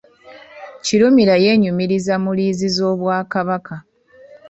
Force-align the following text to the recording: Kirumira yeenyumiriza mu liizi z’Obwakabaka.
Kirumira 0.83 1.35
yeenyumiriza 1.43 2.13
mu 2.23 2.31
liizi 2.37 2.67
z’Obwakabaka. 2.75 3.73